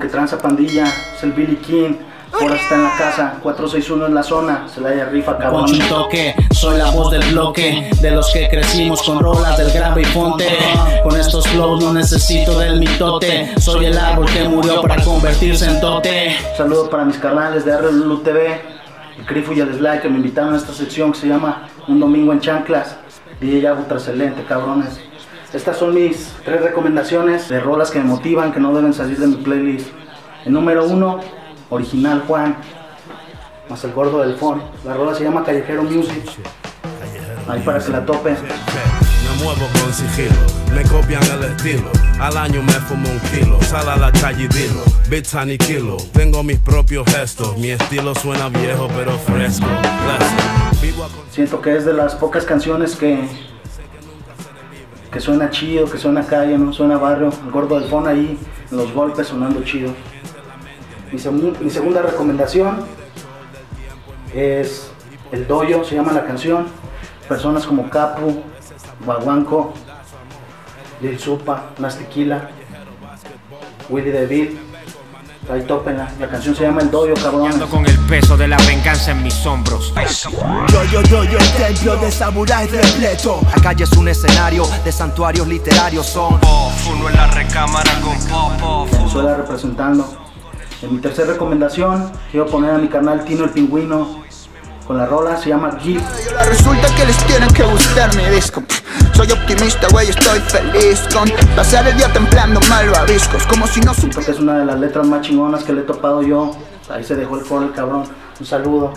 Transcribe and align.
que 0.00 0.08
tranza 0.08 0.38
pandilla, 0.38 0.84
es 1.16 1.22
el 1.22 1.32
Billy 1.32 1.56
King. 1.56 1.94
Ahora 2.32 2.56
está 2.56 2.74
en 2.74 2.82
la 2.82 2.96
casa, 2.96 3.38
461 3.42 4.06
en 4.06 4.14
la 4.14 4.22
zona, 4.22 4.66
se 4.72 4.80
la 4.80 4.90
haya 4.90 5.04
rifa 5.06 5.38
cabrón. 5.38 5.66
Poncho 5.66 5.82
un 5.82 5.88
toque, 5.88 6.34
soy 6.50 6.76
la 6.76 6.90
voz 6.90 7.10
del 7.10 7.22
bloque 7.30 7.88
De 8.02 8.10
los 8.10 8.30
que 8.30 8.48
crecimos 8.48 9.02
con 9.02 9.20
rolas 9.20 9.56
del 9.56 9.70
gran 9.70 9.94
bifonte 9.94 10.46
Con 11.02 11.18
estos 11.18 11.46
flows 11.48 11.82
no 11.82 11.94
necesito 11.94 12.58
del 12.58 12.78
mitote 12.78 13.54
Soy 13.58 13.86
el 13.86 13.96
árbol 13.96 14.26
que 14.26 14.46
murió 14.48 14.82
para 14.82 15.02
convertirse 15.02 15.66
en 15.66 15.80
tote 15.80 16.36
Saludos 16.56 16.88
para 16.88 17.04
mis 17.04 17.16
carnales 17.16 17.64
de 17.64 17.76
RLU 17.76 18.18
TV, 18.18 18.60
el 19.18 19.24
Crifu 19.24 19.52
y 19.52 19.60
el 19.60 19.72
Sly 19.72 20.00
que 20.00 20.08
me 20.08 20.16
invitaron 20.16 20.54
a 20.54 20.56
esta 20.58 20.74
sección 20.74 21.12
que 21.12 21.20
se 21.20 21.28
llama 21.28 21.68
Un 21.88 22.00
Domingo 22.00 22.32
en 22.32 22.40
Chanclas. 22.40 22.96
DJ 23.40 23.68
Agu 23.68 23.84
excelente, 23.90 24.42
cabrones. 24.44 24.98
Estas 25.52 25.78
son 25.78 25.94
mis 25.94 26.32
tres 26.44 26.60
recomendaciones 26.60 27.48
de 27.48 27.60
rolas 27.60 27.90
que 27.90 27.98
me 27.98 28.04
motivan, 28.04 28.52
que 28.52 28.60
no 28.60 28.74
deben 28.74 28.92
salir 28.92 29.16
de 29.18 29.28
mi 29.28 29.36
playlist. 29.36 29.88
El 30.44 30.52
número 30.52 30.84
uno, 30.86 31.20
original 31.70 32.24
Juan, 32.26 32.56
más 33.70 33.82
el 33.84 33.92
gordo 33.92 34.20
del 34.20 34.36
phone. 34.36 34.60
La 34.84 34.94
rola 34.94 35.14
se 35.14 35.24
llama 35.24 35.44
Callejero 35.44 35.84
Music. 35.84 36.24
Ahí 37.48 37.60
para 37.60 37.78
que 37.78 37.92
la 37.92 38.04
topen. 38.04 38.34
Me 38.34 39.44
muevo 39.44 39.66
con 39.80 39.92
sigilo, 39.92 40.34
me 40.74 40.82
copian 40.82 41.22
el 41.22 41.44
estilo. 41.44 41.90
Al 42.20 42.36
año 42.36 42.62
me 42.62 42.72
fumo 42.72 43.08
un 43.08 43.20
kilo, 43.30 43.62
sal 43.62 43.88
a 43.88 43.96
la 43.96 44.10
calle 44.12 44.44
y 44.44 44.48
dilo. 44.48 44.82
Aniquilo, 45.38 45.96
tengo 46.12 46.42
mis 46.42 46.58
propios 46.58 47.06
gestos. 47.06 47.56
Mi 47.58 47.70
estilo 47.70 48.14
suena 48.16 48.48
viejo 48.48 48.88
pero 48.96 49.16
fresco. 49.18 49.66
Siento 51.30 51.60
que 51.60 51.76
es 51.76 51.84
de 51.84 51.92
las 51.92 52.16
pocas 52.16 52.44
canciones 52.44 52.96
que 52.96 53.28
que 55.10 55.20
suena 55.20 55.50
chido, 55.50 55.90
que 55.90 55.98
suena 55.98 56.24
calle, 56.26 56.58
no 56.58 56.72
suena 56.72 56.98
barrio. 56.98 57.30
Gordo 57.52 57.78
del 57.78 57.88
phone 57.88 58.08
ahí, 58.08 58.38
los 58.70 58.92
golpes 58.92 59.28
sonando 59.28 59.62
chido. 59.62 59.92
Mi, 61.12 61.18
segu- 61.18 61.56
mi 61.60 61.70
segunda 61.70 62.02
recomendación 62.02 62.84
es 64.34 64.90
El 65.32 65.46
Doyo, 65.46 65.84
se 65.84 65.94
llama 65.94 66.12
la 66.12 66.24
canción. 66.26 66.66
Personas 67.28 67.66
como 67.66 67.88
Capu, 67.90 68.42
Baguanco, 69.04 69.72
Lil 71.00 71.18
Supa, 71.18 71.70
Nas 71.78 71.96
Tequila, 71.98 72.50
Willy 73.88 74.10
DeVille. 74.10 74.58
Ahí. 75.48 75.64
La 76.18 76.28
canción 76.28 76.56
se 76.56 76.64
llama 76.64 76.82
El 76.82 76.90
Doyo, 76.90 77.14
cabrón. 77.14 77.52
Ando 77.52 77.68
con 77.68 77.86
el 77.86 77.96
peso 78.00 78.36
de 78.36 78.48
la 78.48 78.56
venganza 78.66 79.12
en 79.12 79.22
mis 79.22 79.46
hombros. 79.46 79.92
Yo, 80.72 80.84
yo, 80.84 81.02
yo, 81.02 81.22
yo, 81.24 81.38
el 81.38 81.52
templo 81.52 81.96
de 81.96 82.10
samurái 82.10 82.66
repleto. 82.66 83.40
La 83.54 83.62
calle 83.62 83.84
es 83.84 83.92
un 83.92 84.08
escenario 84.08 84.66
de 84.84 84.90
santuarios 84.90 85.46
literarios. 85.46 86.06
Son 86.06 86.40
Uno 86.90 87.08
en 87.08 87.16
la 87.16 87.28
recámara 87.28 87.92
con 88.00 88.18
popo. 88.26 88.86
Venezuela 88.90 89.36
representando. 89.36 90.26
En 90.82 90.94
mi 90.96 91.00
tercera 91.00 91.32
recomendación, 91.32 92.10
quiero 92.30 92.46
poner 92.46 92.72
a 92.72 92.78
mi 92.78 92.88
canal 92.88 93.24
Tino 93.24 93.44
el 93.44 93.50
Pingüino 93.50 94.24
con 94.86 94.98
la 94.98 95.06
rola, 95.06 95.36
se 95.36 95.48
llama. 95.50 95.70
Ahora 95.70 96.44
Resulta 96.44 96.94
que 96.94 97.06
les 97.06 97.16
tienen 97.24 97.52
que 97.52 97.62
gustar 97.62 98.14
mi 98.16 98.24
disco 98.34 98.62
Soy 99.14 99.30
optimista, 99.30 99.88
güey, 99.90 100.08
estoy 100.08 100.40
feliz 100.40 101.06
con 101.12 101.30
Pasar 101.54 101.86
el 101.88 101.96
día 101.96 102.12
templando 102.12 102.60
malvaviscos 102.68 103.46
Como 103.46 103.66
si 103.66 103.80
no 103.80 103.94
supiera 103.94 104.32
es 104.32 104.38
una 104.38 104.58
de 104.58 104.64
las 104.64 104.78
letras 104.78 105.06
más 105.06 105.22
chingonas 105.22 105.64
que 105.64 105.72
le 105.72 105.80
he 105.80 105.84
topado 105.84 106.22
yo. 106.22 106.56
Ahí 106.88 107.02
se 107.02 107.16
dejó 107.16 107.38
el 107.38 107.44
coro 107.44 107.64
el 107.64 107.72
cabrón. 107.72 108.04
Un 108.38 108.46
saludo. 108.46 108.92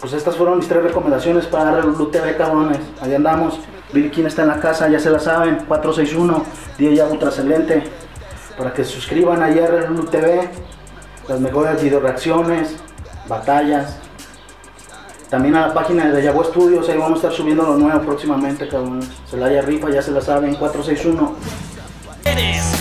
Pues 0.00 0.12
estas 0.14 0.36
fueron 0.36 0.58
mis 0.58 0.68
tres 0.68 0.82
recomendaciones 0.82 1.46
para 1.46 1.72
Relu 1.72 2.10
TV, 2.10 2.36
cabrones. 2.36 2.78
Ahí 3.00 3.14
andamos. 3.14 3.58
Billy 3.92 4.10
King 4.10 4.24
está 4.24 4.42
en 4.42 4.48
la 4.48 4.58
casa, 4.58 4.88
ya 4.88 4.98
se 4.98 5.10
la 5.10 5.18
saben. 5.18 5.64
461, 5.68 6.44
Día 6.78 6.92
ya 6.92 7.06
ultra 7.06 7.28
excelente. 7.28 7.84
Para 8.56 8.72
que 8.72 8.84
se 8.84 8.90
suscriban 8.90 9.42
ahí 9.42 9.58
a 9.58 9.66
Relu 9.66 10.04
TV. 10.06 10.48
Las 11.28 11.40
mejores 11.40 11.82
video 11.82 12.00
reacciones, 12.00 12.76
batallas. 13.28 13.96
También 15.32 15.56
a 15.56 15.68
la 15.68 15.72
página 15.72 16.12
de 16.12 16.22
Yagua 16.22 16.44
Studios, 16.44 16.86
ahí 16.90 16.98
vamos 16.98 17.12
a 17.12 17.16
estar 17.16 17.32
subiendo 17.32 17.62
lo 17.62 17.78
nuevo 17.78 18.02
próximamente, 18.02 18.68
cabrón. 18.68 19.00
Se 19.30 19.38
la 19.38 19.46
haya 19.46 19.62
rifa, 19.62 19.88
ya 19.88 20.02
se 20.02 20.10
la 20.10 20.20
saben, 20.20 20.56
461. 20.56 22.71